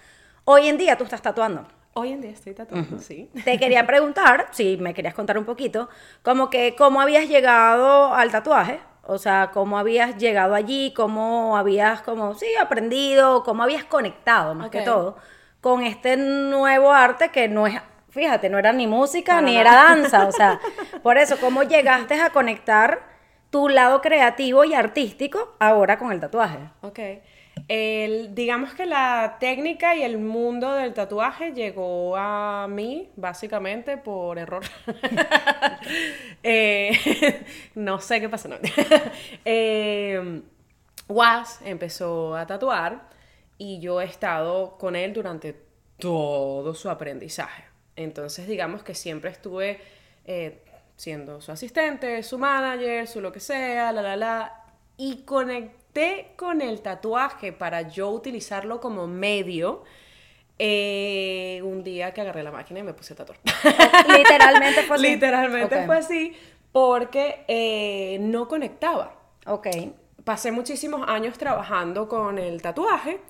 [0.45, 1.67] hoy en día tú estás tatuando.
[1.93, 3.29] Hoy en día estoy tatuando, sí.
[3.45, 5.89] Te quería preguntar, si me querías contar un poquito,
[6.23, 12.01] como que cómo habías llegado al tatuaje, o sea, cómo habías llegado allí, cómo habías
[12.01, 15.17] como, sí, aprendido, cómo habías conectado, más que todo,
[15.59, 17.75] con este nuevo arte que no es,
[18.09, 20.61] fíjate, no era ni música ni era danza, o sea,
[21.03, 23.11] por eso, cómo llegaste a conectar
[23.49, 26.57] tu lado creativo y artístico ahora con el tatuaje.
[26.81, 26.99] Ok.
[27.73, 34.37] El, digamos que la técnica y el mundo del tatuaje llegó a mí básicamente por
[34.37, 34.63] error.
[36.43, 38.49] Eh, no sé qué pasó.
[38.49, 38.57] No.
[39.45, 40.41] Eh,
[41.07, 43.07] Was empezó a tatuar
[43.57, 45.55] y yo he estado con él durante
[45.97, 47.63] todo su aprendizaje.
[47.95, 49.79] Entonces digamos que siempre estuve
[50.25, 50.61] eh,
[50.97, 54.65] siendo su asistente, su manager, su lo que sea, la, la, la.
[54.97, 55.80] Y conecté
[56.35, 59.83] con el tatuaje para yo utilizarlo como medio.
[60.63, 63.39] eh, un día que agarré la máquina y me puse a tatuar.
[64.17, 65.07] Literalmente fue así.
[65.07, 66.33] Literalmente fue así
[66.71, 69.15] porque eh, no conectaba.
[69.47, 69.67] Ok.
[70.23, 73.21] Pasé muchísimos años trabajando con el tatuaje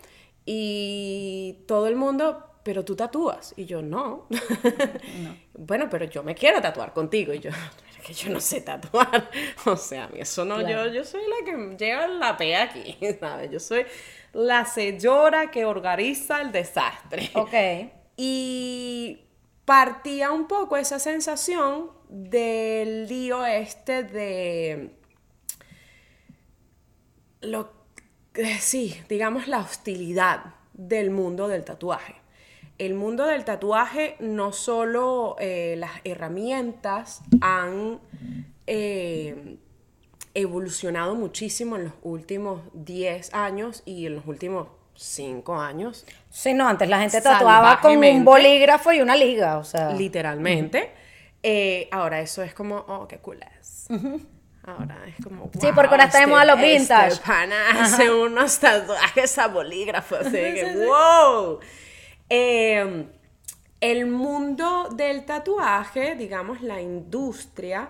[0.45, 3.53] y todo el mundo, pero tú tatúas.
[3.55, 4.27] Y yo, no.
[5.57, 7.33] bueno, pero yo me quiero tatuar contigo.
[7.33, 7.51] Y yo,
[8.01, 9.29] que yo no sé tatuar.
[9.65, 10.87] O sea, a mí eso no, Claro.
[10.87, 13.51] yo, yo soy la que lleva la P aquí, ¿sabes?
[13.51, 13.85] Yo soy
[14.33, 17.29] la señora que organiza el desastre.
[17.33, 17.53] Ok.
[18.23, 19.21] Y
[19.65, 24.91] partía un poco esa sensación del lío este de
[27.41, 27.71] lo
[28.35, 32.20] eh, sí, digamos la hostilidad del mundo del tatuaje.
[32.81, 37.99] El mundo del tatuaje no solo eh, las herramientas han
[38.65, 39.57] eh,
[40.33, 46.67] evolucionado muchísimo en los últimos 10 años y en los últimos 5 años, Sí, no,
[46.67, 49.91] antes la gente tatuaba con un bolígrafo y una liga, o sea.
[49.91, 50.91] literalmente.
[51.43, 53.89] Eh, ahora eso es como, oh, qué cool es.
[54.63, 57.09] Ahora es como, Sí, porque ahora está moda los vintage.
[57.09, 61.59] Este pana hace unos tatuajes a bolígrafo, así que, wow.
[62.33, 63.07] Eh,
[63.81, 67.89] el mundo del tatuaje, digamos, la industria,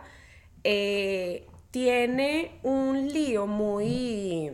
[0.64, 4.50] eh, tiene un lío muy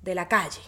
[0.00, 0.62] de la calle.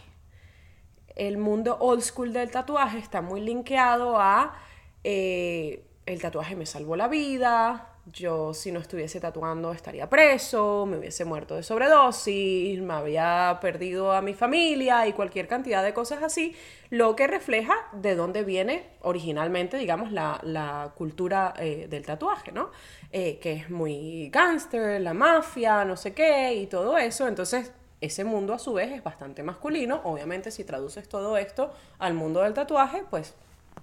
[1.16, 4.54] El mundo old school del tatuaje está muy linkeado a
[5.02, 10.98] eh, el tatuaje me salvó la vida, yo si no estuviese tatuando estaría preso, me
[10.98, 16.22] hubiese muerto de sobredosis, me había perdido a mi familia y cualquier cantidad de cosas
[16.22, 16.54] así,
[16.90, 22.70] lo que refleja de dónde viene originalmente, digamos, la, la cultura eh, del tatuaje, ¿no?
[23.12, 28.24] Eh, que es muy gángster, la mafia, no sé qué, y todo eso, entonces ese
[28.24, 30.00] mundo a su vez es bastante masculino.
[30.04, 33.34] Obviamente, si traduces todo esto al mundo del tatuaje, pues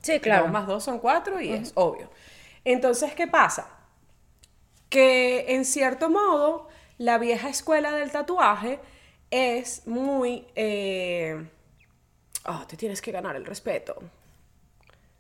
[0.01, 0.43] Sí, claro.
[0.43, 2.09] dos más dos son cuatro y es obvio.
[2.63, 3.76] Entonces, ¿qué pasa?
[4.89, 8.79] Que en cierto modo, la vieja escuela del tatuaje
[9.31, 10.45] es muy...
[10.55, 11.45] eh,
[12.45, 13.95] ah, te tienes que ganar el respeto.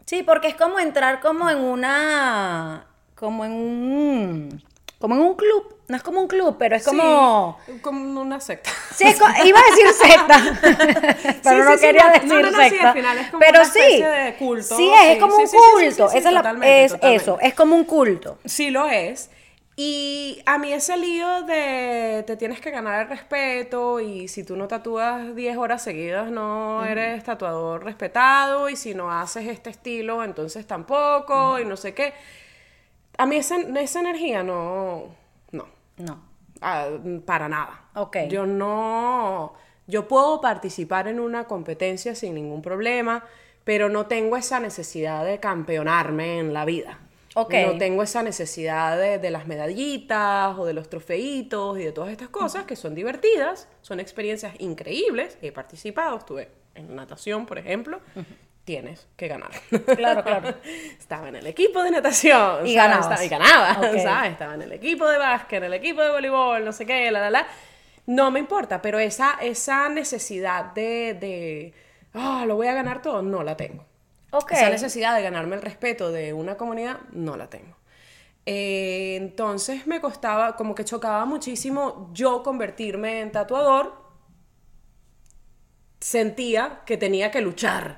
[0.05, 2.87] Sí, porque es como entrar como en una.
[3.15, 4.63] como en un.
[4.99, 5.75] como en un club.
[5.89, 7.59] No es como un club, pero es como.
[7.65, 8.69] Sí, como una secta.
[8.95, 9.03] Sí,
[9.43, 10.59] iba a decir secta,
[11.43, 12.87] pero Sí, no sí, quería decir no, no, no, secta.
[12.89, 16.05] al final es como pero una sí, especie de culto, sí es, como un culto.
[16.05, 17.23] Esa es, la- totalmente, es totalmente.
[17.23, 18.39] eso, es como un culto.
[18.45, 19.29] Sí lo es.
[19.79, 24.57] Y a mí ese lío de te tienes que ganar el respeto y si tú
[24.57, 30.23] no tatúas 10 horas seguidas no eres tatuador respetado y si no haces este estilo
[30.23, 32.15] entonces tampoco y no sé qué.
[33.19, 35.15] A mí esa, esa energía no,
[35.51, 36.21] no, No.
[36.61, 36.87] ah,
[37.25, 37.81] para nada.
[37.93, 38.17] Ok.
[38.29, 39.53] Yo no,
[39.85, 43.25] yo puedo participar en una competencia sin ningún problema,
[43.63, 46.99] pero no tengo esa necesidad de campeonarme en la vida.
[47.39, 47.53] Ok.
[47.73, 52.09] No tengo esa necesidad de, de las medallitas o de los trofeitos y de todas
[52.11, 55.37] estas cosas que son divertidas, son experiencias increíbles.
[55.41, 57.99] He participado, estuve en natación, por ejemplo.
[58.63, 59.51] Tienes que ganar.
[59.95, 60.53] Claro, claro.
[60.99, 62.67] Estaba en el equipo de natación.
[62.67, 62.73] Y.
[62.99, 63.71] Estaba- y ganaba.
[64.27, 67.21] Estaba en el equipo de básquet, en el equipo de voleibol, no sé qué, la,
[67.21, 67.47] la, la.
[68.07, 71.73] No me importa, pero esa, esa necesidad de, de
[72.13, 73.85] ah, lo voy a ganar todo, no la tengo.
[74.31, 74.51] Ok.
[74.51, 77.75] Esa necesidad de ganarme el respeto de una comunidad, no la tengo.
[78.45, 83.93] Eh, entonces me costaba, como que chocaba muchísimo yo convertirme en tatuador.
[85.99, 87.97] Sentía que tenía que luchar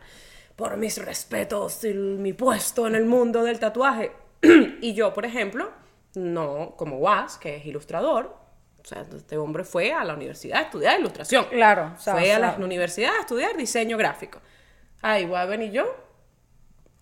[0.56, 4.12] por mis respetos y mi puesto en el mundo del tatuaje.
[4.82, 5.72] y yo, por ejemplo,
[6.16, 8.36] no, como Was, que es ilustrador,
[8.82, 11.46] o sea, este hombre fue a la universidad a estudiar ilustración.
[11.46, 14.40] Claro, Fue a la universidad a estudiar diseño gráfico.
[15.02, 15.86] Ahí voy a venir yo,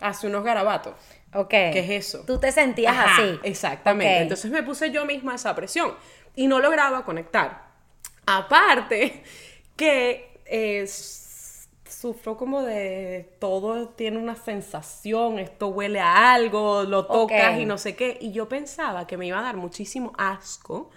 [0.00, 0.94] hace unos garabatos.
[1.34, 1.50] Ok.
[1.50, 2.24] ¿Qué es eso?
[2.26, 3.38] Tú te sentías Ajá, así.
[3.42, 4.22] Exactamente.
[4.22, 5.94] Entonces me puse yo misma esa presión
[6.34, 7.68] y no lograba conectar.
[8.26, 9.22] Aparte
[9.76, 10.86] que eh,
[11.88, 17.78] sufro como de todo tiene una sensación, esto huele a algo, lo tocas y no
[17.78, 18.18] sé qué.
[18.20, 20.90] Y yo pensaba que me iba a dar muchísimo asco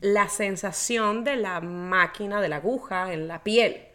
[0.00, 3.88] la sensación de la máquina, de la aguja en la piel.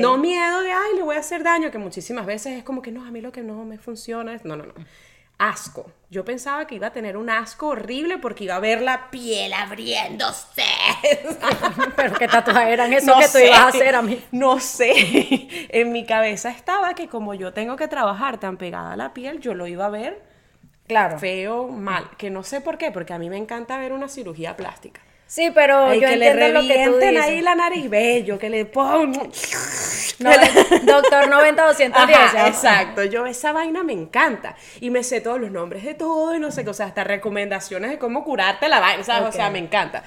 [0.00, 2.90] No miedo de, ay, le voy a hacer daño, que muchísimas veces es como que
[2.92, 4.44] no, a mí lo que no me funciona es.
[4.44, 4.74] No, no, no.
[5.38, 5.90] Asco.
[6.08, 9.52] Yo pensaba que iba a tener un asco horrible porque iba a ver la piel
[9.52, 10.62] abriéndose.
[11.96, 14.22] Pero qué tatuajes eran eso No que tú sé, ibas a hacer a mí.
[14.30, 14.92] No sé.
[15.70, 19.40] En mi cabeza estaba que como yo tengo que trabajar tan pegada a la piel,
[19.40, 20.22] yo lo iba a ver
[20.86, 21.18] Claro.
[21.18, 22.10] feo, mal.
[22.18, 25.00] Que no sé por qué, porque a mí me encanta ver una cirugía plástica.
[25.32, 27.24] Sí, pero Ay, yo que le entiendo lo que tú dices.
[27.24, 29.12] ahí la nariz bello, que le pongan...
[30.18, 30.30] No,
[30.82, 32.18] doctor 90 210.
[32.18, 36.36] Ajá, exacto, yo esa vaina me encanta y me sé todos los nombres de todo
[36.36, 39.30] y no sé qué, o sea, hasta recomendaciones de cómo curarte la vaina, ¿sabes?
[39.30, 40.04] O sea, me encanta.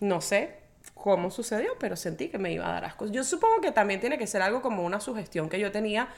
[0.00, 0.56] No sé
[0.92, 3.06] cómo sucedió, pero sentí que me iba a dar asco.
[3.06, 6.08] Yo supongo que también tiene que ser algo como una sugestión que yo tenía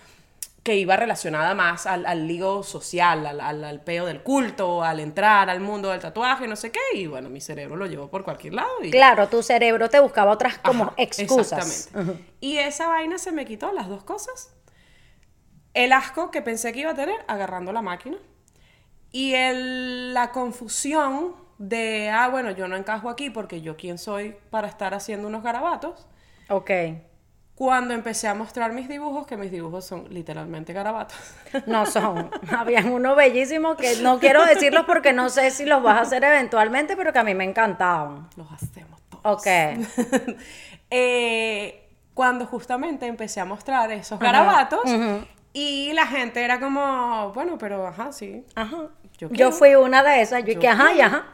[0.63, 5.01] que iba relacionada más al, al lío social, al, al, al peo del culto, al
[5.01, 8.25] entrar al mundo del tatuaje, no sé qué, y bueno, mi cerebro lo llevó por
[8.25, 8.71] cualquier lado.
[8.85, 11.91] Y, Claro, tu cerebro te buscaba otras como Ajá, excusas.
[11.91, 12.25] Exactamente.
[12.41, 14.55] Y esa vaina se me quitó, las dos cosas.
[15.75, 18.19] El asco que pensé que iba a tener agarrando la máquina.
[19.13, 24.37] Y el- la confusión de, ah, bueno, yo no encajo aquí porque yo quién soy
[24.51, 26.07] para estar haciendo unos garabatos.
[26.51, 26.71] Ok.
[27.59, 31.19] Cuando empecé a mostrar mis dibujos, que mis dibujos son literalmente garabatos.
[31.67, 32.31] No son.
[32.57, 36.23] Habían uno bellísimo que no quiero decirlos porque no sé si los vas a hacer
[36.23, 38.29] eventualmente, pero que a mí me encantaban.
[38.37, 39.39] Los hacemos todos.
[39.39, 39.47] Ok.
[40.91, 44.81] Eh, cuando justamente empecé a mostrar esos garabatos
[45.53, 48.47] y la gente era como, bueno, pero ajá, sí.
[48.55, 48.89] Ajá.
[49.19, 50.45] Yo fui una de esas.
[50.45, 51.27] Yo, Yo que ajá y ajá.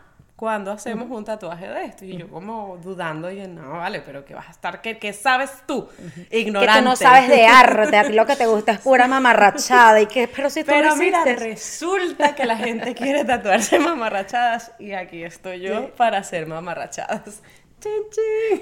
[0.45, 2.05] Cuando hacemos un tatuaje de esto?
[2.05, 5.15] Y yo como dudando, y dije, no, vale, pero que vas a estar, ¿qué, qué
[5.15, 5.89] sabes tú?
[6.31, 6.71] Ignorante.
[6.75, 10.03] Que tú no sabes de arte, a ti lo que te gusta es pura mamarrachada
[10.03, 11.37] y que, pero si tú Pero lo mira, hiciste.
[11.37, 17.41] resulta que la gente quiere tatuarse mamarrachadas y aquí estoy yo para hacer mamarrachadas.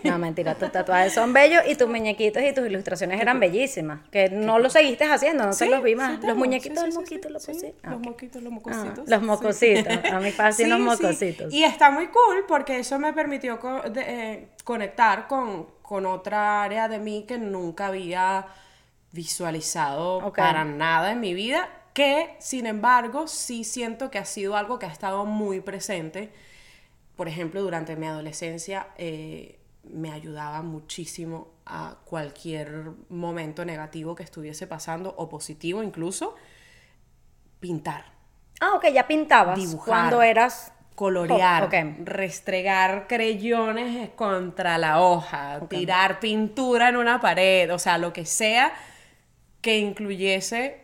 [0.05, 4.01] No, mentira, tus tatuajes son bellos y tus muñequitos y tus ilustraciones eran bellísimas.
[4.11, 6.21] Que no lo seguiste haciendo, no te Sí, los vi sí más.
[6.21, 7.75] tengo, los muñequitos sí, del sí, moquito, sí, los sí.
[7.83, 9.09] Ah, Los moquitos, los Ah, mocositos.
[9.09, 9.27] los sí.
[9.27, 10.05] mocositos.
[10.13, 11.25] A mí fascinan los Sí, sí.
[11.27, 11.53] mocositos.
[11.53, 16.63] Y está muy cool porque eso me permitió co- de- eh, conectar con, con otra
[16.63, 18.47] área de mí que nunca había
[19.13, 20.37] visualizado Ok.
[20.39, 24.87] para nada en mi vida, que sin embargo sí siento que ha sido algo que
[24.87, 26.31] ha estado muy presente.
[27.23, 34.67] Por ejemplo, durante mi adolescencia eh, me ayudaba muchísimo a cualquier momento negativo que estuviese
[34.67, 36.35] pasando o positivo incluso,
[37.61, 38.07] pintar.
[38.61, 39.87] Ah, ok, ya pintabas Dibujar.
[39.87, 40.73] cuando eras...
[40.97, 41.71] colorear,
[42.03, 48.73] restregar creyones contra la hoja, tirar pintura en una pared, o sea, lo que sea
[49.61, 50.82] que incluyese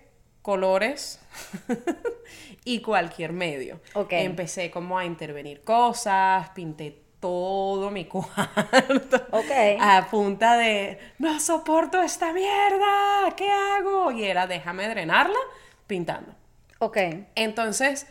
[0.49, 1.21] colores
[2.65, 3.83] y cualquier medio.
[3.93, 4.13] Ok.
[4.13, 9.51] Empecé como a intervenir cosas, pinté todo mi cuarto Ok.
[9.79, 14.11] a punta de no soporto esta mierda, ¿qué hago?
[14.11, 15.37] Y era déjame drenarla
[15.87, 16.35] pintando.
[16.79, 16.97] Ok.
[17.35, 18.07] Entonces,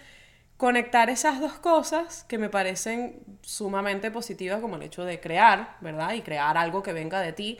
[0.57, 6.13] conectar esas dos cosas que me parecen sumamente positivas, como el hecho de crear, ¿verdad?
[6.13, 7.57] Y crear algo que venga de ti,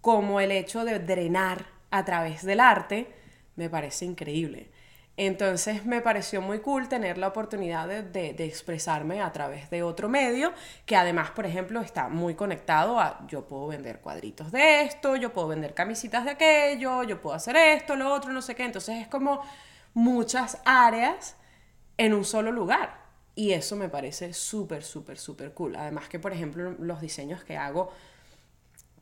[0.00, 3.22] como el hecho de drenar a través del arte,
[3.56, 4.70] me parece increíble.
[5.16, 10.08] Entonces me pareció muy cool tener la oportunidad de, de- expresarme a través de otro
[10.08, 10.52] medio,
[10.86, 15.32] que además, por ejemplo, está muy conectado a yo puedo vender cuadritos de esto, yo
[15.32, 18.64] puedo vender camisitas de aquello, yo puedo hacer esto, lo otro, no sé qué.
[18.64, 19.40] Entonces es como
[19.94, 21.36] muchas áreas
[21.96, 23.02] en un solo lugar.
[23.36, 25.76] Y eso me parece súper, súper, súper cool.
[25.76, 27.92] Además que, por ejemplo, los diseños que hago,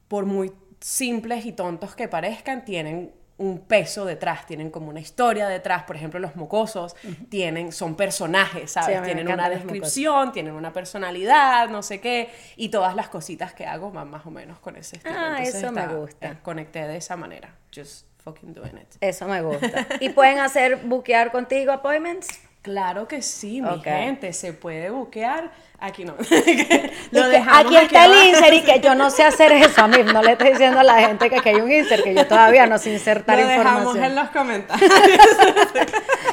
[0.09, 5.49] por muy simples y tontos que parezcan, tienen un peso detrás, tienen como una historia
[5.49, 5.85] detrás.
[5.85, 6.95] Por ejemplo, los mocosos
[7.28, 9.03] tienen, son personajes, ¿sabes?
[9.03, 13.91] tienen una descripción, tienen una personalidad, no sé qué, y todas las cositas que hago
[13.91, 15.14] van más o menos con ese estilo.
[15.18, 16.28] Ah, Entonces eso me gusta.
[16.28, 17.55] eh, conecté de esa manera.
[17.74, 18.97] Just fucking doing it.
[19.01, 19.87] Eso me gusta.
[20.01, 22.28] ¿Y pueden hacer buquear contigo appointments?
[22.63, 25.51] Claro que sí, mi gente, se puede buquear.
[25.81, 26.15] Aquí no.
[27.11, 29.97] Lo dejamos aquí está el insert y que yo no sé hacer eso a mí.
[30.15, 32.69] No le estoy diciendo a la gente que aquí hay un insert, que yo todavía
[32.69, 34.05] no sé insertar Lo dejamos información.
[34.05, 34.91] en los comentarios.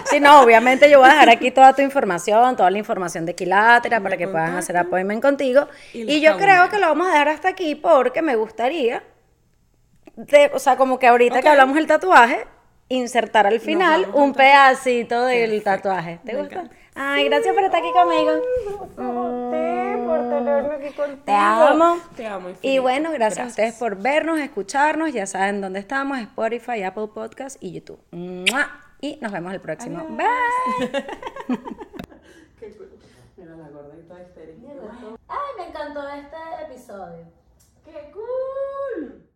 [0.05, 3.33] Sí, no, obviamente yo voy a dejar aquí toda tu información, toda la información de
[3.33, 5.67] Quilátera para que puedan hacer appointment contigo.
[5.93, 9.01] Y yo creo que lo vamos a dejar hasta aquí porque me gustaría,
[10.15, 12.45] de- o sea, como que ahorita que hablamos del tatuaje,
[12.89, 15.69] insertar al final un pedacito del Perfecto.
[15.69, 16.19] tatuaje.
[16.25, 16.55] ¿Te Me gusta?
[16.55, 16.75] encanta.
[16.95, 18.31] Ay, gracias por estar aquí conmigo.
[20.05, 21.21] por tenerme aquí contigo.
[21.25, 21.97] Te amo.
[22.17, 22.81] Te amo Y infinito.
[22.81, 25.13] bueno, gracias, a ustedes por vernos, escucharnos.
[25.13, 27.99] Ya saben dónde estamos: Spotify, Apple Podcast y YouTube.
[28.11, 28.69] ¡Mua!
[29.01, 30.05] Y nos vemos el próximo.
[30.09, 30.27] Bye.
[32.59, 32.89] Qué cool.
[33.37, 34.15] Mira la gordita.
[35.29, 37.25] Ay, me encantó este episodio.
[37.85, 39.28] ¡Qué cool!